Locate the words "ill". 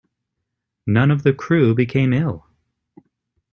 2.11-2.47